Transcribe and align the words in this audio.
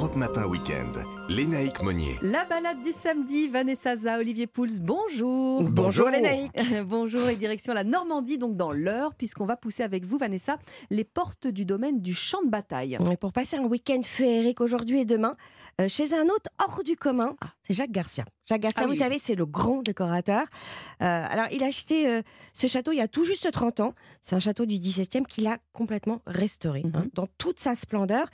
Europe 0.00 0.16
Matin 0.16 0.48
Weekend. 0.48 1.19
Lénaïque 1.30 1.80
Monnier. 1.82 2.16
La 2.22 2.44
balade 2.44 2.82
du 2.82 2.90
samedi, 2.90 3.46
Vanessa 3.46 3.94
Za, 3.94 4.18
Olivier 4.18 4.48
Pouls, 4.48 4.80
bonjour. 4.80 5.62
Bonjour, 5.62 6.08
Lénaïque. 6.10 6.50
bonjour 6.84 7.28
et 7.28 7.36
direction 7.36 7.72
la 7.72 7.84
Normandie, 7.84 8.36
donc 8.36 8.56
dans 8.56 8.72
l'heure, 8.72 9.14
puisqu'on 9.14 9.46
va 9.46 9.56
pousser 9.56 9.84
avec 9.84 10.04
vous, 10.04 10.18
Vanessa, 10.18 10.58
les 10.90 11.04
portes 11.04 11.46
du 11.46 11.64
domaine 11.64 12.00
du 12.00 12.14
champ 12.14 12.42
de 12.42 12.48
bataille. 12.50 12.98
Et 13.12 13.16
pour 13.16 13.32
passer 13.32 13.56
un 13.56 13.62
week-end 13.64 14.00
féerique 14.02 14.60
aujourd'hui 14.60 14.98
et 15.00 15.04
demain, 15.04 15.36
euh, 15.80 15.86
chez 15.86 16.14
un 16.14 16.24
hôte 16.24 16.46
hors 16.58 16.82
du 16.82 16.96
commun, 16.96 17.36
Ah. 17.40 17.50
c'est 17.62 17.74
Jacques 17.74 17.92
Garcia. 17.92 18.24
Jacques 18.48 18.62
Garcia, 18.62 18.82
Ah 18.82 18.86
vous 18.86 18.92
oui. 18.94 18.98
savez, 18.98 19.18
c'est 19.22 19.36
le 19.36 19.46
grand 19.46 19.82
décorateur. 19.82 20.42
Euh, 20.42 21.24
alors, 21.30 21.46
il 21.52 21.62
a 21.62 21.66
acheté 21.66 22.08
euh, 22.08 22.22
ce 22.52 22.66
château 22.66 22.90
il 22.90 22.96
y 22.96 23.00
a 23.00 23.06
tout 23.06 23.22
juste 23.22 23.48
30 23.52 23.78
ans. 23.78 23.94
C'est 24.20 24.34
un 24.34 24.40
château 24.40 24.66
du 24.66 24.74
17e 24.80 25.24
qu'il 25.24 25.46
a 25.46 25.58
complètement 25.72 26.20
restauré, 26.26 26.82
hein, 26.92 27.02
Mhm. 27.04 27.10
dans 27.14 27.28
toute 27.38 27.60
sa 27.60 27.76
splendeur. 27.76 28.26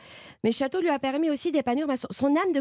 Mais 0.43 0.53
ce 0.53 0.59
château 0.59 0.81
lui 0.81 0.89
a 0.89 0.99
permis 0.99 1.29
aussi 1.29 1.53
d'épanouir 1.53 1.87
bah, 1.87 1.97
son- 2.11 2.27
âme 2.37 2.53
de 2.55 2.61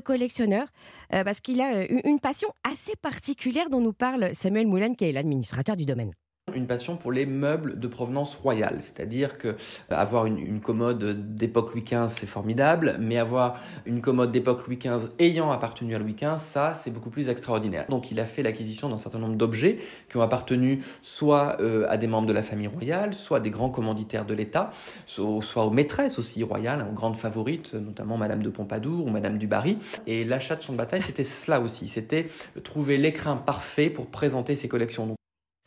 euh, 1.13 1.23
parce 1.23 1.39
qu'il 1.41 1.61
a 1.61 1.75
euh, 1.75 2.01
une 2.05 2.19
passion 2.19 2.49
assez 2.63 2.95
particulière 2.95 3.69
dont 3.69 3.81
nous 3.81 3.93
parle 3.93 4.33
Samuel 4.33 4.67
Moulin, 4.67 4.93
qui 4.93 5.05
est 5.05 5.11
l'administrateur 5.11 5.75
du 5.75 5.85
domaine. 5.85 6.11
Une 6.55 6.67
passion 6.67 6.97
pour 6.97 7.11
les 7.11 7.25
meubles 7.25 7.79
de 7.79 7.87
provenance 7.87 8.35
royale, 8.35 8.77
c'est-à-dire 8.79 9.37
que 9.37 9.49
euh, 9.49 9.55
avoir 9.89 10.25
une, 10.25 10.59
commode 10.61 11.35
d'époque 11.35 11.73
Louis 11.73 11.83
XV 11.83 12.07
c'est 12.07 12.25
formidable, 12.25 12.97
mais 12.99 13.17
avoir 13.17 13.59
une 13.85 14.01
commode 14.01 14.31
d'époque 14.31 14.65
Louis 14.67 14.77
XV 14.77 15.09
ayant 15.19 15.51
appartenu 15.51 15.95
à 15.95 15.99
Louis 15.99 16.15
XV, 16.15 16.37
ça 16.37 16.73
c'est 16.73 16.91
beaucoup 16.91 17.09
plus 17.09 17.29
extraordinaire. 17.29 17.85
Donc 17.89 18.11
il 18.11 18.19
a 18.19 18.25
fait 18.25 18.41
l'acquisition 18.43 18.89
d'un 18.89 18.97
certain 18.97 19.19
nombre 19.19 19.35
d'objets 19.35 19.79
qui 20.09 20.17
ont 20.17 20.21
appartenu 20.21 20.79
soit 21.01 21.57
euh, 21.59 21.85
à 21.89 21.97
des 21.97 22.07
membres 22.07 22.27
de 22.27 22.33
la 22.33 22.43
famille 22.43 22.67
royale, 22.67 23.13
soit 23.13 23.37
à 23.37 23.39
des 23.41 23.49
grands 23.49 23.69
commanditaires 23.69 24.25
de 24.25 24.33
l'État, 24.33 24.71
soit, 25.05 25.65
aux 25.65 25.69
maîtresses 25.69 26.19
aussi 26.19 26.43
royales, 26.43 26.85
aux 26.89 26.93
grandes 26.93 27.17
favorites, 27.17 27.73
notamment 27.73 28.17
Madame 28.17 28.41
de 28.41 28.49
Pompadour 28.49 29.05
ou 29.05 29.09
Madame 29.09 29.37
du 29.37 29.47
Barry. 29.47 29.77
Et 30.07 30.23
l'achat 30.23 30.55
de 30.55 30.61
champ 30.61 30.73
de 30.73 30.77
bataille 30.77 31.01
c'était 31.01 31.23
cela 31.23 31.59
aussi, 31.59 31.87
c'était 31.87 32.27
trouver 32.63 32.97
l'écrin 32.97 33.35
parfait 33.35 33.89
pour 33.89 34.07
présenter 34.07 34.55
ses 34.55 34.67
collections. 34.67 35.15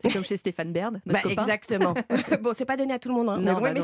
C'est 0.01 0.13
comme 0.13 0.25
chez 0.25 0.37
Stéphane 0.37 0.73
Baird, 0.73 1.01
notre 1.07 1.13
Bah, 1.13 1.21
copain. 1.23 1.43
exactement. 1.43 1.95
bon, 2.43 2.53
c'est 2.57 2.65
pas 2.65 2.77
donné 2.77 2.95
à 2.95 2.99
tout 2.99 3.09
le 3.09 3.15
monde, 3.17 3.29
hein, 3.31 3.39
Non, 3.39 3.61
bah 3.61 3.73
mais 3.75 3.81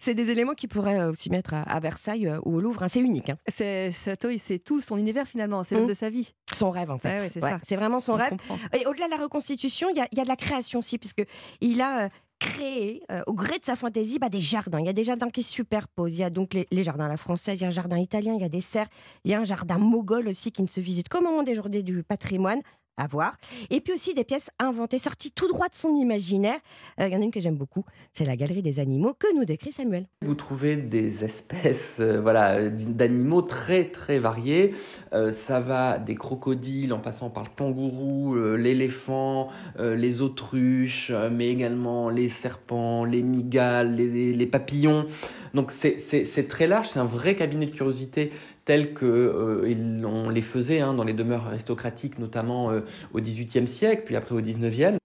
c'est- 0.00 0.14
des 0.14 0.30
éléments 0.30 0.54
qui 0.54 0.66
pourraient 0.68 0.98
euh, 1.00 1.10
aussi 1.10 1.30
mettre 1.30 1.54
à, 1.54 1.62
à 1.62 1.78
Versailles 1.80 2.26
euh, 2.26 2.40
ou 2.44 2.56
au 2.56 2.60
Louvre. 2.60 2.82
hein. 2.82 2.88
C'est 2.88 3.00
unique. 3.00 3.30
hein. 3.30 3.36
C'est 3.48 3.92
ce 3.92 4.10
château, 4.10 4.28
c'est 4.38 4.58
tout 4.58 4.80
son 4.80 4.96
univers 4.96 5.26
finalement, 5.28 5.62
c'est 5.62 5.74
l'œuvre 5.76 5.86
Mm. 5.86 5.90
de 5.90 5.94
sa 5.94 6.10
vie. 6.10 6.32
Son 6.52 6.70
rêve, 6.70 6.90
en 6.90 6.98
fait. 6.98 7.12
Ouais, 7.12 7.18
c'est 7.32 7.40
ça. 7.40 7.58
c'est 7.62 7.76
vraiment 7.76 8.00
son 8.00 8.12
On 8.14 8.16
rêve. 8.16 8.30
comprend. 8.30 8.56
Et 8.78 8.86
au-delà 8.86 9.06
de 9.06 9.10
la 9.12 9.16
reconstitution, 9.18 9.88
il 9.90 9.96
y 9.96 10.00
a, 10.00 10.08
il 10.12 10.18
y 10.18 10.20
a 10.20 10.24
de 10.24 10.28
la 10.28 10.36
création 10.36 10.80
aussi, 10.80 10.98
puisque 10.98 11.24
il 11.60 11.80
a 11.80 12.04
euh, 12.04 12.08
créé, 12.40 13.02
euh, 13.12 13.22
au 13.28 13.34
gré 13.34 13.58
de 13.60 13.64
sa 13.64 13.76
fantaisie, 13.76 14.18
bah, 14.18 14.28
des 14.28 14.40
jardins. 14.40 14.80
Il 14.80 14.86
y 14.86 14.88
a 14.88 14.92
des 14.92 15.04
jardins 15.04 15.30
qui 15.30 15.44
se 15.44 15.52
superposent. 15.52 16.12
Il 16.14 16.18
y 16.20 16.24
a 16.24 16.30
donc 16.30 16.54
les, 16.54 16.66
les 16.72 16.82
jardins 16.82 17.04
à 17.04 17.08
la 17.08 17.16
française, 17.16 17.58
il 17.60 17.62
y 17.62 17.64
a 17.64 17.68
un 17.68 17.70
jardin 17.70 17.98
italien, 17.98 18.34
il 18.34 18.42
y 18.42 18.44
a 18.44 18.48
des 18.48 18.60
serres, 18.60 18.88
il 19.24 19.30
y 19.30 19.34
a 19.34 19.38
un 19.38 19.44
jardin 19.44 19.78
moghol 19.78 20.26
aussi 20.26 20.50
qui 20.50 20.62
ne 20.62 20.66
se 20.66 20.80
visite 20.80 21.08
qu'au 21.08 21.20
moment 21.22 21.44
des 21.44 21.54
journées 21.54 21.82
du 21.84 22.02
patrimoine. 22.02 22.60
À 22.98 23.06
voir. 23.06 23.34
Et 23.70 23.80
puis 23.80 23.94
aussi 23.94 24.12
des 24.12 24.22
pièces 24.22 24.50
inventées, 24.58 24.98
sorties 24.98 25.30
tout 25.30 25.48
droit 25.48 25.68
de 25.68 25.74
son 25.74 25.94
imaginaire. 25.94 26.58
Euh, 27.00 27.06
Il 27.06 27.12
y 27.14 27.16
en 27.16 27.22
a 27.22 27.24
une 27.24 27.30
que 27.30 27.40
j'aime 27.40 27.56
beaucoup, 27.56 27.86
c'est 28.12 28.26
la 28.26 28.36
galerie 28.36 28.60
des 28.60 28.80
animaux 28.80 29.14
que 29.18 29.34
nous 29.34 29.46
décrit 29.46 29.72
Samuel. 29.72 30.06
Vous 30.20 30.34
trouvez 30.34 30.76
des 30.76 31.24
espèces 31.24 31.98
euh, 32.00 32.20
voilà, 32.20 32.68
d'animaux 32.68 33.40
très 33.40 33.86
très 33.86 34.18
variés. 34.18 34.74
Euh, 35.14 35.30
ça 35.30 35.58
va 35.58 35.98
des 35.98 36.14
crocodiles 36.14 36.92
en 36.92 36.98
passant 36.98 37.30
par 37.30 37.44
le 37.44 37.48
kangourou, 37.56 38.36
l'éléphant, 38.56 39.48
les 39.78 40.20
autruches, 40.20 41.12
mais 41.32 41.48
également 41.48 42.10
les 42.10 42.28
serpents, 42.28 43.06
les 43.06 43.22
migales, 43.22 43.94
les, 43.96 44.46
papillons. 44.46 45.06
Donc 45.54 45.70
c'est 45.70 46.48
très 46.48 46.66
large, 46.66 46.90
c'est 46.90 46.98
un 46.98 47.04
vrai 47.04 47.36
cabinet 47.36 47.66
de 47.66 47.70
curiosité 47.70 48.30
tel 48.64 48.94
que 48.94 49.06
euh, 49.06 49.68
ils- 49.68 50.04
on 50.06 50.28
les 50.28 50.42
faisait 50.42 50.80
hein, 50.80 50.94
dans 50.94 51.04
les 51.04 51.12
demeures 51.12 51.46
aristocratiques, 51.46 52.18
notamment 52.18 52.70
euh, 52.70 52.80
au 53.12 53.20
XVIIIe 53.20 53.66
siècle, 53.66 54.02
puis 54.06 54.16
après 54.16 54.34
au 54.34 54.40
XIXe. 54.40 54.98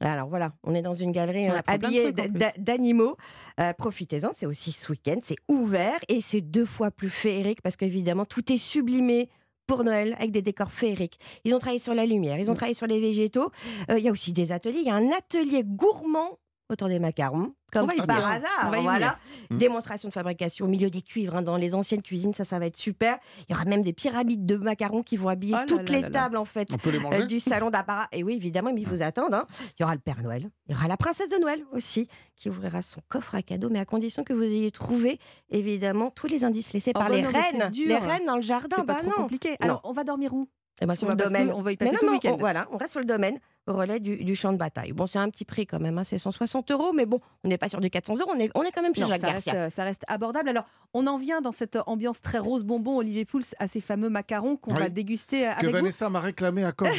Alors 0.00 0.28
voilà, 0.28 0.52
on 0.62 0.74
est 0.76 0.82
dans 0.82 0.94
une 0.94 1.10
galerie 1.10 1.48
On 1.50 1.54
euh, 1.54 1.60
habillée 1.66 2.12
d'animaux. 2.56 3.16
Euh, 3.58 3.72
Profitez-en, 3.76 4.30
c'est 4.32 4.46
aussi 4.46 4.70
ce 4.70 4.92
week-end, 4.92 5.18
c'est 5.22 5.34
ouvert 5.48 5.98
et 6.08 6.20
c'est 6.20 6.40
deux 6.40 6.66
fois 6.66 6.90
plus 6.92 7.10
féerique 7.10 7.62
parce 7.62 7.74
qu'évidemment 7.76 8.24
tout 8.24 8.52
est 8.52 8.58
sublimé 8.58 9.28
pour 9.66 9.82
Noël 9.84 10.14
avec 10.18 10.30
des 10.30 10.40
décors 10.40 10.72
féeriques. 10.72 11.18
Ils 11.44 11.52
ont 11.54 11.58
travaillé 11.58 11.80
sur 11.80 11.94
la 11.94 12.06
lumière, 12.06 12.38
ils 12.38 12.48
ont 12.50 12.54
travaillé 12.54 12.74
sur 12.74 12.86
les 12.86 13.00
végétaux. 13.00 13.50
Euh, 13.90 13.98
Il 13.98 14.04
y 14.04 14.08
a 14.08 14.12
aussi 14.12 14.32
des 14.32 14.52
ateliers, 14.52 14.78
il 14.80 14.86
y 14.86 14.90
a 14.90 14.94
un 14.94 15.10
atelier 15.10 15.62
gourmand 15.64 16.38
autour 16.70 16.88
des 16.88 16.98
macarons. 16.98 17.52
Comme 17.70 17.86
par 17.86 17.96
venir. 17.96 18.26
hasard, 18.26 18.50
On 18.66 18.70
va 18.70 18.78
y 18.78 18.82
voilà. 18.82 19.18
venir. 19.50 19.58
Démonstration 19.60 20.08
de 20.08 20.14
fabrication 20.14 20.64
au 20.64 20.68
milieu 20.68 20.88
des 20.88 21.02
cuivres, 21.02 21.36
hein, 21.36 21.42
dans 21.42 21.56
les 21.58 21.74
anciennes 21.74 22.00
cuisines, 22.00 22.32
ça, 22.32 22.44
ça 22.44 22.58
va 22.58 22.64
être 22.66 22.78
super. 22.78 23.18
Il 23.48 23.52
y 23.52 23.54
aura 23.54 23.66
même 23.66 23.82
des 23.82 23.92
pyramides 23.92 24.46
de 24.46 24.56
macarons 24.56 25.02
qui 25.02 25.16
vont 25.18 25.28
habiller 25.28 25.52
Oh 25.54 25.58
là 25.58 25.64
toutes 25.66 25.90
là 25.90 25.96
les 25.96 26.02
là 26.02 26.08
là. 26.08 26.20
tables 26.20 26.36
en 26.38 26.46
fait 26.46 26.68
euh, 27.12 27.26
du 27.26 27.40
salon 27.40 27.68
d'apparat. 27.68 28.08
Et 28.12 28.22
oui, 28.22 28.34
évidemment, 28.36 28.70
ils 28.70 28.86
vous 28.88 29.02
attendent. 29.02 29.34
hein. 29.34 29.46
Il 29.78 29.82
y 29.82 29.84
aura 29.84 29.94
le 29.94 30.00
Père 30.00 30.22
Noël, 30.22 30.48
il 30.66 30.72
y 30.72 30.74
aura 30.78 30.88
la 30.88 30.96
princesse 30.96 31.28
de 31.28 31.36
Noël 31.36 31.62
aussi, 31.72 32.08
qui 32.36 32.48
ouvrira 32.48 32.80
son 32.80 33.00
coffre 33.08 33.34
à 33.34 33.42
cadeaux, 33.42 33.68
mais 33.70 33.80
à 33.80 33.84
condition 33.84 34.24
que 34.24 34.32
vous 34.32 34.42
ayez 34.44 34.70
trouvé, 34.70 35.18
évidemment, 35.50 36.10
tous 36.10 36.26
les 36.26 36.44
indices 36.44 36.72
laissés 36.72 36.92
Oh 36.94 36.98
par 37.00 37.08
bah 37.10 37.16
les 37.16 37.22
non, 37.22 37.28
reines. 37.30 37.70
Les 37.74 37.96
reines 37.98 38.24
dans 38.26 38.36
le 38.36 38.42
jardin, 38.42 38.76
C'est 38.78 38.86
pas 38.86 38.94
bah 38.94 39.00
trop 39.00 39.10
non. 39.10 39.16
compliqué. 39.24 39.56
Alors, 39.60 39.80
on 39.84 39.92
va 39.92 40.04
dormir 40.04 40.32
où? 40.32 40.48
Eh 40.80 40.86
ben, 40.86 40.94
sur 40.94 41.08
le 41.08 41.16
domaine. 41.16 41.50
on 41.52 41.60
va 41.60 41.72
y 41.72 41.76
passer 41.76 41.90
non, 41.92 41.98
tout 41.98 42.06
le 42.06 42.12
week-end. 42.12 42.34
on- 42.34 42.36
voilà, 42.36 42.68
on 42.70 42.76
reste 42.76 42.92
sur 42.92 43.00
le 43.00 43.06
domaine, 43.06 43.38
relais 43.70 44.00
du, 44.00 44.16
du 44.24 44.34
champ 44.34 44.52
de 44.52 44.58
bataille. 44.58 44.92
Bon, 44.92 45.06
c'est 45.06 45.18
un 45.18 45.28
petit 45.30 45.44
prix 45.44 45.66
quand 45.66 45.78
même, 45.80 45.98
hein, 45.98 46.04
c'est 46.04 46.18
160 46.18 46.70
euros, 46.70 46.92
mais 46.94 47.06
bon, 47.06 47.20
on 47.44 47.48
n'est 47.48 47.58
pas 47.58 47.68
sur 47.68 47.80
du 47.80 47.90
400 47.90 48.14
euros, 48.20 48.30
on 48.34 48.38
est, 48.38 48.50
on 48.54 48.62
est 48.62 48.70
quand 48.72 48.82
même 48.82 48.94
chez 48.94 49.02
Non, 49.02 49.08
Jacques 49.08 49.20
ça 49.20 49.28
reste, 49.32 49.46
Garcia. 49.46 49.70
ça 49.70 49.84
reste 49.84 50.02
abordable. 50.08 50.48
Alors, 50.48 50.64
on 50.94 51.06
en 51.06 51.16
vient 51.18 51.40
dans 51.40 51.52
cette 51.52 51.78
ambiance 51.86 52.20
très 52.20 52.38
rose 52.38 52.64
bonbon, 52.64 52.96
Olivier 52.98 53.24
Pouls, 53.24 53.40
à 53.58 53.66
ces 53.66 53.80
fameux 53.80 54.08
macarons 54.08 54.56
qu'on 54.56 54.72
Oui. 54.74 54.80
va 54.80 54.88
déguster 54.88 55.42
Que 55.42 55.46
avec 55.60 55.64
vous. 55.66 55.72
Vanessa 55.72 56.08
m'a 56.10 56.20
réclamé 56.20 56.64
à 56.64 56.72
corps. 56.72 56.88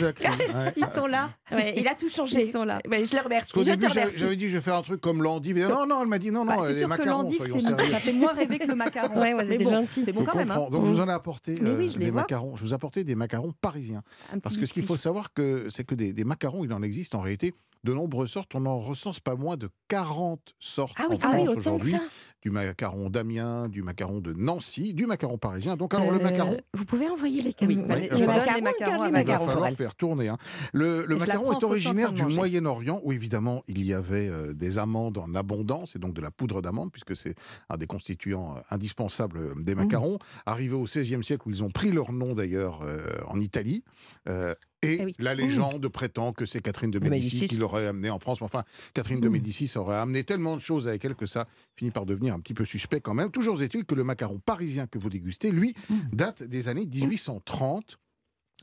Ouais. 0.50 0.74
Ils 0.78 0.86
sont 0.96 1.08
là. 1.08 1.30
Ouais, 1.52 1.74
il 1.78 1.88
a 1.88 1.96
tout 1.96 2.10
changé. 2.10 2.46
Ils 2.46 2.52
sont 2.52 2.64
là. 2.64 2.80
Je 2.86 2.90
le 3.16 3.22
remercie. 3.22 3.52
Parce 3.54 3.66
je 3.66 3.72
début, 3.72 3.86
te 3.88 3.88
j'avais 3.94 4.02
remercie. 4.06 4.20
j'avais 4.22 4.36
dit 4.36 4.50
je 4.50 4.56
vais 4.56 4.62
faire 4.62 4.76
un 4.76 4.82
truc 4.82 5.02
comme. 5.02 5.20
Et 5.20 5.54
Non, 5.54 5.86
non, 5.86 6.02
elle 6.02 6.08
m'a 6.08 6.20
dit 6.20 6.32
non, 6.32 6.46
Bah, 6.46 6.56
non, 6.56 6.62
c'est 6.64 6.68
les 6.70 6.74
sûr 6.80 6.84
que 6.90 6.90
macarons, 6.90 7.28
c'est- 7.30 7.60
sérieux. 7.60 7.78
ça 7.92 8.00
fait 8.00 8.14
moins 8.14 8.34
rêver 8.34 8.58
que 8.60 8.68
le 8.68 8.76
macaron. 8.76 9.20
Ouais, 9.20 9.34
ouais, 9.34 9.46
Mais 9.46 9.58
bon, 9.58 9.70
gentil. 9.72 10.04
c'est 10.06 10.14
bon 10.14 10.24
quand 10.26 10.36
même. 10.36 10.52
hein. 10.52 10.68
Donc, 10.72 10.86
je 10.86 10.92
vous 10.92 11.00
en 11.00 11.08
ai 11.10 11.12
apporté 11.12 11.56
euh, 11.62 11.88
des 11.88 12.12
macarons. 12.12 12.56
Je 12.56 12.62
vous 12.64 12.72
ai 12.72 12.74
apporté 12.74 13.04
des 13.04 13.16
macarons 13.16 13.54
parisiens. 13.62 14.02
Parce 14.44 14.58
que 14.58 14.66
ce 14.66 14.74
qu'il 14.74 14.86
faut 14.86 14.98
savoir, 14.98 15.34
que, 15.34 15.68
c'est 15.70 15.84
que 15.84 15.96
des, 15.96 16.14
des 16.14 16.24
il 16.64 16.74
en 16.74 16.82
existe 16.82 17.16
en 17.16 17.22
réalité 17.22 17.54
de 17.84 17.94
nombreuses 17.94 18.32
sortes. 18.32 18.54
On 18.56 18.66
en 18.66 18.80
recense 18.80 19.20
pas 19.20 19.36
moins 19.36 19.58
de 19.58 19.70
40 19.88 20.54
sortes 20.60 20.94
Ah 20.98 21.08
oui, 21.10 21.16
en 21.16 21.20
ah 21.24 21.32
oui, 21.36 21.46
France 21.46 21.58
aujourd'hui. 21.58 21.96
Du 22.42 22.52
macaron 22.52 23.10
d'Amiens, 23.10 23.68
du 23.68 23.82
macaron 23.84 24.20
de 24.22 24.32
Nancy, 24.34 24.94
du 24.94 25.06
macaron 25.06 25.38
parisien. 25.38 25.76
Donc, 25.76 25.94
alors, 25.94 26.10
le 26.12 26.20
Euh, 26.20 26.24
macaron. 26.24 26.58
Vous 26.74 26.86
pouvez 26.86 27.10
envoyer 27.10 27.42
les, 27.42 27.54
Oui, 27.68 27.76
cam- 27.76 27.86
bah, 27.88 27.98
les 27.98 28.08
je 28.10 28.16
vous 28.16 28.20
donne 28.26 28.28
les 28.56 28.62
macarons, 28.62 29.04
les. 29.12 29.20
Il 29.22 29.28
va 29.28 29.38
falloir 29.40 29.72
faire 29.74 29.96
tourner. 29.96 30.30
hein. 30.30 30.38
Le, 30.72 31.06
macaron 31.18 31.52
est 31.58 31.64
originaire 31.64 32.14
du. 32.14 32.24
Moyen-Orient 32.24 33.02
où 33.04 33.12
évidemment 33.12 33.64
il 33.68 33.84
y 33.84 33.94
avait 33.94 34.30
euh, 34.30 34.54
des 34.54 34.80
amandes 34.80 35.18
en 35.18 35.36
abondance 35.36 35.96
et 35.98 36.00
donc 36.00 36.14
de 36.14 36.22
la 36.22 36.32
poudre 36.32 36.62
d'amande 36.62 36.92
puisque 36.92 37.16
c'est 37.18 37.36
un 37.70 37.76
des 37.78 37.88
constituants 37.88 38.56
euh, 38.56 38.62
indispensables 38.72 39.62
des 39.62 39.76
Mmh. 39.76 39.78
macarons. 39.80 40.20
Arrivé 40.46 40.74
au 40.76 40.84
XVIe 40.84 41.24
siècle 41.24 41.48
où 41.48 41.52
ils 41.52 41.64
ont 41.64 41.70
pris 41.70 41.92
leur 41.92 42.12
nom 42.14 42.34
d'ailleurs 42.34 42.82
euh, 42.84 43.00
en 43.28 43.40
Italie. 43.40 43.84
euh, 44.30 44.54
et 44.82 44.96
Eh 45.02 45.04
oui. 45.04 45.16
la 45.20 45.36
légende 45.36 45.86
prétend 45.90 46.32
que 46.32 46.46
c'est 46.46 46.62
Catherine 46.62 46.90
de 46.90 47.00
De 47.00 47.10
Médicis, 47.10 47.36
Médicis. 47.36 47.48
qui 47.54 47.60
l'aurait 47.70 47.88
amené 47.88 48.10
en 48.10 48.20
France. 48.20 48.42
Mais 48.42 48.46
enfin, 48.46 48.64
Catherine 48.94 49.20
de 49.20 49.30
Mmh. 49.30 49.32
Médicis 49.32 49.72
aurait 49.78 49.98
amené 49.98 50.24
tellement 50.24 50.56
de 50.56 50.62
choses 50.62 50.88
avec 50.88 51.04
elle 51.06 51.16
que 51.16 51.26
ça 51.26 51.48
finit 51.76 51.92
par 51.92 52.06
devenir 52.06 52.34
un 52.34 52.40
petit 52.40 52.54
peu 52.54 52.66
suspect 52.66 53.02
quand 53.02 53.14
même. 53.14 53.32
Toujours 53.32 53.62
est-il 53.62 53.86
que 53.86 53.96
le 53.96 54.04
macaron 54.04 54.40
parisien 54.40 54.88
que 54.88 54.98
vous 54.98 55.10
dégustez, 55.10 55.52
lui, 55.52 55.74
Mmh. 55.90 55.96
date 56.14 56.44
des 56.44 56.68
années 56.68 56.86
1830 56.86 58.00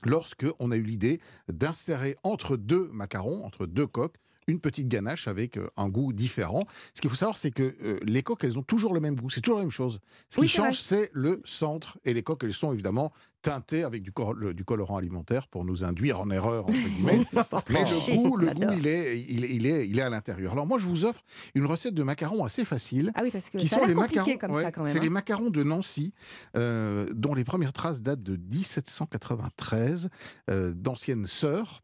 lorsque 0.05 0.47
on 0.59 0.71
a 0.71 0.77
eu 0.77 0.83
l'idée 0.83 1.21
d'insérer 1.49 2.17
entre 2.22 2.56
deux 2.56 2.89
macarons, 2.93 3.44
entre 3.44 3.67
deux 3.67 3.87
coques, 3.87 4.17
une 4.46 4.60
petite 4.60 4.88
ganache 4.88 5.28
avec 5.28 5.56
euh, 5.56 5.68
un 5.76 5.88
goût 5.88 6.12
différent. 6.12 6.62
Ce 6.94 7.00
qu'il 7.00 7.10
faut 7.10 7.16
savoir, 7.16 7.36
c'est 7.38 7.50
que 7.50 7.74
euh, 7.82 7.98
les 8.02 8.22
coques, 8.22 8.44
elles 8.44 8.58
ont 8.58 8.62
toujours 8.62 8.94
le 8.94 9.00
même 9.00 9.16
goût. 9.16 9.30
C'est 9.30 9.40
toujours 9.40 9.58
la 9.58 9.64
même 9.64 9.70
chose. 9.72 10.00
Ce 10.28 10.40
Oui, 10.40 10.46
qui 10.46 10.52
change, 10.54 10.78
c'est 10.80 11.10
le 11.12 11.42
centre. 11.44 11.98
Et 12.04 12.14
les 12.14 12.22
coques, 12.22 12.44
elles 12.44 12.52
sont 12.52 12.72
évidemment 12.72 13.12
teintées 13.43 13.84
avec 13.84 14.02
du, 14.02 14.10
cor- 14.12 14.34
le- 14.34 14.54
du 14.54 14.64
colorant 14.64 14.96
alimentaire 14.96 15.46
pour 15.46 15.64
nous 15.64 15.84
induire 15.84 16.20
en 16.20 16.31
erreur, 16.31 16.64
entre 16.66 16.72
guillemets. 16.78 17.25
Mais 17.70 17.84
le 17.84 18.16
goût, 18.16 18.37
le 18.37 18.50
goût 18.52 18.62
il, 18.76 18.87
est, 18.88 19.20
il, 19.20 19.44
est, 19.44 19.50
il, 19.54 19.66
est, 19.66 19.88
il 19.88 19.98
est 19.98 20.02
à 20.02 20.10
l'intérieur. 20.10 20.52
Alors 20.52 20.66
moi, 20.66 20.78
je 20.78 20.87
vous 20.87 21.04
offre 21.04 21.22
une 21.54 21.64
recette 21.66 21.94
de 21.94 22.02
macarons 22.02 22.44
assez 22.44 22.64
facile 22.64 23.12
Ah 23.14 23.20
oui, 23.22 23.31
parce 23.31 23.49
que 23.50 23.58
qui 23.58 23.69
ça 23.69 23.78
sont 23.78 23.84
les 23.87 23.94
macarons. 23.94 24.37
comme 24.38 24.50
ouais, 24.52 24.62
ça 24.62 24.72
quand 24.72 24.82
même. 24.82 24.92
c'est 24.92 24.99
hein. 24.99 25.02
les 25.02 25.10
macarons 25.10 25.50
de 25.50 25.62
Nancy, 25.62 26.12
euh, 26.56 27.08
dont 27.14 27.34
les 27.34 27.44
premières 27.44 27.72
traces 27.72 28.02
datent 28.02 28.25
de 28.25 28.37
1793, 28.37 30.08
euh, 30.50 30.72
d'anciennes 30.75 31.26
sœurs 31.26 31.82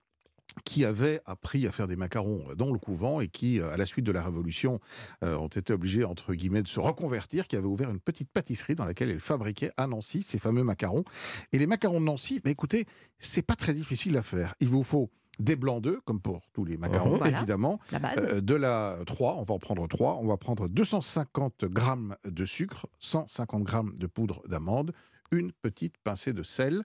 qui 0.65 0.85
avaient 0.85 1.21
appris 1.27 1.67
à 1.67 1.73
faire 1.73 1.87
des 1.89 1.97
macarons 1.97 2.45
dans 2.57 2.73
le 2.73 2.79
couvent 2.79 3.21
et 3.21 3.29
qui, 3.29 3.61
euh, 3.61 3.71
à 3.73 3.77
la 3.77 3.87
suite 3.87 4.05
de 4.05 4.13
la 4.13 4.23
Révolution, 4.23 4.81
euh, 5.25 5.37
ont 5.37 5.49
été 5.49 5.73
obligées, 5.73 6.05
entre 6.05 6.35
guillemets, 6.35 6.63
de 6.63 6.69
se 6.69 6.81
reconvertir, 6.81 7.47
qui 7.47 7.57
avaient 7.57 7.67
ouvert 7.67 7.91
une 7.91 8.01
petite 8.01 8.31
pâtisserie 8.31 8.75
dans 8.75 8.85
laquelle 8.85 9.11
elles 9.11 9.21
fabriquaient 9.21 9.73
à 9.77 9.87
Nancy 9.87 10.23
ces 10.23 10.39
fameux 10.39 10.65
macarons. 10.65 11.05
Et 11.53 11.59
les 11.59 11.67
macarons 11.67 12.01
de 12.01 12.05
Nancy, 12.07 12.41
bah, 12.45 12.51
écoutez, 12.51 12.87
c'est 13.19 13.43
pas 13.43 13.57
très 13.57 13.75
difficile 13.75 14.17
à 14.17 14.23
faire. 14.23 14.55
Il 14.61 14.69
vous 14.69 14.83
faut 14.83 15.11
des 15.39 15.57
blancs 15.57 15.83
d'œufs, 15.83 15.99
comme 16.05 16.21
pour 16.21 16.43
tous 16.53 16.65
les 16.65 16.77
macarons, 16.77 17.17
Voilà. 17.17 17.39
évidemment. 17.39 17.81
La 17.91 17.99
base. 17.99 18.19
Euh, 18.19 18.41
de 18.41 18.55
la 18.55 18.99
3, 19.07 19.37
on 19.39 19.45
va 19.45 19.55
en 19.55 19.59
prendre 19.59 19.87
3. 19.89 20.19
On 20.23 20.27
va 20.27 20.37
prendre 20.37 20.69
250 20.69 21.65
grammes 21.65 22.15
de 22.25 22.45
sucre, 22.45 22.87
150 22.99 23.63
grammes 23.65 23.95
de 23.99 24.07
poudre 24.07 24.43
d'amande, 24.47 24.93
une 25.31 25.51
petite 25.53 25.97
pincée 26.05 26.35
de 26.35 26.43
sel. 26.43 26.83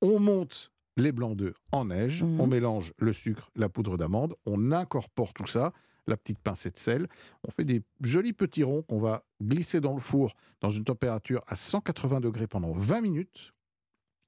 On 0.00 0.18
monte 0.18 0.71
les 0.96 1.12
blancs 1.12 1.36
d'œufs 1.36 1.54
en 1.72 1.86
neige, 1.86 2.22
Mhm. 2.22 2.40
on 2.40 2.46
mélange 2.46 2.92
le 2.98 3.12
sucre, 3.12 3.50
la 3.56 3.68
poudre 3.68 3.96
d'amande, 3.96 4.34
on 4.46 4.72
incorpore 4.72 5.32
tout 5.32 5.46
ça, 5.46 5.72
la 6.06 6.16
petite 6.16 6.38
pincée 6.40 6.70
de 6.70 6.76
sel. 6.78 7.06
On 7.46 7.50
fait 7.50 7.64
des 7.64 7.82
jolis 8.00 8.32
petits 8.32 8.64
ronds 8.64 8.82
qu'on 8.82 8.98
va 8.98 9.24
glisser 9.40 9.80
dans 9.80 9.94
le 9.94 10.00
four 10.00 10.34
dans 10.60 10.68
une 10.70 10.84
température 10.84 11.42
à 11.46 11.54
180 11.56 12.20
degrés 12.20 12.46
pendant 12.48 12.72
20 12.72 13.00
minutes. 13.00 13.52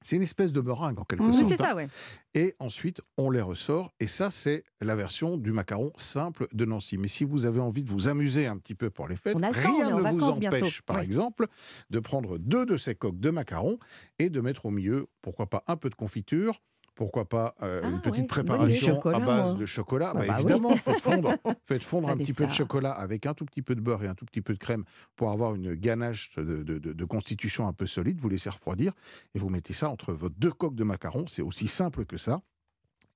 C'est 0.05 0.17
une 0.17 0.21
espèce 0.21 0.51
de 0.51 0.61
meringue 0.61 0.99
en 0.99 1.03
quelque. 1.03 1.23
Oui, 1.23 1.33
sorte. 1.33 1.47
c'est 1.47 1.61
hein. 1.63 1.67
ça, 1.69 1.75
ouais. 1.75 1.87
Et 2.35 2.53
ensuite, 2.59 3.01
on 3.17 3.31
les 3.31 3.41
ressort. 3.41 3.91
Et 3.99 4.05
ça, 4.05 4.29
c'est 4.29 4.63
la 4.79 4.95
version 4.95 5.35
du 5.37 5.51
macaron 5.51 5.91
simple 5.97 6.45
de 6.53 6.63
Nancy. 6.63 6.99
Mais 6.99 7.07
si 7.07 7.23
vous 7.23 7.45
avez 7.47 7.59
envie 7.59 7.83
de 7.83 7.89
vous 7.89 8.07
amuser 8.07 8.45
un 8.45 8.57
petit 8.57 8.75
peu 8.75 8.91
pour 8.91 9.07
les 9.07 9.15
fêtes, 9.15 9.35
On 9.35 9.39
temps, 9.39 9.47
on 9.47 9.51
rien 9.51 9.95
en 9.95 10.01
ne 10.01 10.11
vous 10.11 10.23
empêche, 10.29 10.39
bientôt. 10.51 10.67
par 10.85 10.97
Ouais. 10.97 11.03
exemple, 11.03 11.47
de 11.89 11.99
prendre 11.99 12.37
deux 12.37 12.67
de 12.67 12.77
ces 12.77 12.93
coques 12.93 13.19
de 13.19 13.31
macarons 13.31 13.79
et 14.19 14.29
de 14.29 14.41
mettre 14.41 14.67
au 14.67 14.69
milieu, 14.69 15.07
pourquoi 15.23 15.47
pas, 15.49 15.63
un 15.65 15.75
peu 15.75 15.89
de 15.89 15.95
confiture. 15.95 16.61
Pourquoi 16.95 17.25
pas 17.25 17.55
euh, 17.61 17.81
Ah 17.83 17.89
une 17.89 17.99
petite 18.01 18.27
préparation 18.27 18.99
à 19.05 19.19
base 19.19 19.49
moi. 19.51 19.59
de 19.59 19.65
chocolat 19.65 20.11
Ah 20.11 20.19
Bah, 20.19 20.25
bah 20.27 20.33
oui. 20.37 20.43
Évidemment, 20.43 20.75
faites 20.77 21.01
fondre, 21.01 21.33
faites 21.65 21.83
fondre 21.83 22.09
un 22.09 22.15
petit 22.17 22.33
peu 22.33 22.47
de 22.47 22.53
chocolat 22.53 22.91
avec 22.91 23.25
un 23.25 23.33
tout 23.33 23.45
petit 23.45 23.61
peu 23.61 23.75
de 23.75 23.81
beurre 23.81 24.03
et 24.03 24.07
un 24.07 24.15
tout 24.15 24.25
petit 24.25 24.41
peu 24.41 24.53
de 24.53 24.59
crème 24.59 24.85
pour 25.15 25.29
avoir 25.31 25.55
une 25.55 25.73
ganache 25.75 26.31
de, 26.37 26.63
de- 26.63 26.77
de- 26.79 26.93
de 26.93 27.05
constitution 27.05 27.67
un 27.67 27.73
peu 27.73 27.85
solide. 27.85 28.19
Vous 28.21 28.29
laissez 28.29 28.49
refroidir 28.49 28.93
et 29.33 29.39
vous 29.39 29.49
mettez 29.49 29.73
ça 29.73 29.89
entre 29.89 30.13
vos 30.13 30.29
deux 30.29 30.51
coques 30.51 30.75
de 30.75 30.83
macarons. 30.85 31.27
C'est 31.27 31.41
aussi 31.41 31.67
simple 31.67 32.05
que 32.05 32.17
ça. 32.17 32.41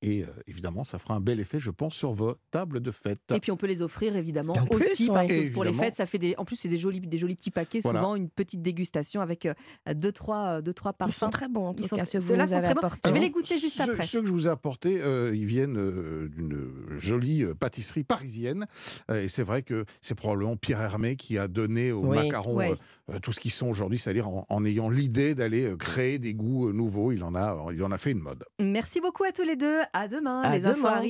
Et 0.01 0.23
euh, 0.23 0.27
évidemment, 0.47 0.85
ça 0.85 0.97
fera 0.97 1.13
un 1.15 1.19
bel 1.19 1.39
effet, 1.41 1.59
je 1.59 1.71
pense, 1.71 1.93
sur 1.93 2.13
vos 2.13 2.35
tables 2.51 2.79
de 2.79 2.89
fête. 2.91 3.19
Et 3.33 3.39
puis 3.41 3.51
on 3.51 3.57
peut 3.57 3.67
les 3.67 3.81
offrir 3.81 4.15
évidemment 4.15 4.53
En 4.53 4.65
aussi 4.75 5.09
ouais. 5.09 5.13
parce 5.13 5.27
que 5.27 5.51
pour 5.51 5.63
les 5.65 5.69
Évidemment. 5.71 5.83
fêtes, 5.83 5.95
ça 5.95 6.05
fait 6.05 6.17
des. 6.17 6.35
En 6.37 6.45
plus, 6.45 6.55
c'est 6.55 6.69
des 6.69 6.77
jolis, 6.77 7.01
des 7.01 7.17
jolis 7.17 7.35
petits 7.35 7.51
paquets. 7.51 7.81
Voilà. 7.83 7.99
Souvent 7.99 8.15
une 8.15 8.29
petite 8.29 8.61
dégustation 8.61 9.19
avec 9.21 9.45
euh, 9.45 9.53
deux 9.93 10.13
trois, 10.13 10.57
euh, 10.57 10.61
deux 10.61 10.73
trois 10.73 10.93
Ils 11.05 11.11
sont 11.13 11.25
parfums. 11.27 11.31
très 11.31 11.47
bons, 11.49 11.67
en 11.67 11.71
Ils 11.73 11.81
tout 11.81 11.87
sont- 11.89 11.95
cas, 11.97 12.05
ceux 12.05 12.19
que 12.19 12.23
vous 12.23 12.29
ceux-là 12.29 12.43
nous 12.45 12.49
sont 12.51 12.55
avez 12.57 12.67
bons. 12.73 12.79
apportés. 12.79 13.09
Je 13.09 13.13
vais 13.13 13.19
les 13.19 13.29
goûter 13.29 13.57
juste 13.59 13.75
ceux, 13.83 13.91
après. 13.91 14.05
Ceux 14.05 14.21
que 14.21 14.27
je 14.27 14.31
vous 14.31 14.47
ai 14.47 14.51
apportés, 14.51 15.01
euh, 15.01 15.35
ils 15.35 15.45
viennent 15.45 15.77
euh, 15.77 16.29
d'une 16.29 16.71
jolie 16.99 17.43
euh, 17.43 17.53
pâtisserie 17.53 18.05
parisienne. 18.05 18.67
Euh, 19.11 19.23
et 19.23 19.27
c'est 19.27 19.43
vrai 19.43 19.63
que 19.63 19.83
c'est 19.99 20.15
probablement 20.15 20.55
Pierre 20.55 20.81
Hermé 20.81 21.17
qui 21.17 21.37
a 21.37 21.49
donné 21.49 21.91
aux 21.91 22.05
Oui, 22.05 22.15
macarons 22.15 22.55
ouais. 22.55 22.73
tout 23.21 23.33
ce 23.33 23.39
qu'ils 23.41 23.51
sont 23.51 23.67
aujourd'hui, 23.67 23.97
c'est-à-dire 23.99 24.29
en, 24.29 24.45
en 24.47 24.63
ayant 24.65 24.89
l'idée 24.89 25.35
d'aller 25.35 25.73
créer 25.77 26.19
des 26.19 26.33
goûts 26.33 26.71
nouveaux. 26.71 27.11
Il 27.11 27.23
en, 27.25 27.35
a, 27.35 27.67
il 27.73 27.83
en 27.83 27.91
a 27.91 27.97
fait 27.97 28.11
une 28.11 28.19
mode. 28.19 28.45
Merci 28.61 29.01
beaucoup 29.01 29.23
à 29.25 29.31
tous 29.33 29.43
les 29.43 29.57
deux. 29.57 29.79
À 29.93 30.07
demain. 30.07 30.41
À 30.41 30.55
les 30.55 30.65
infos 30.65 30.77
demain. 30.77 30.89
arrivent. 30.89 31.07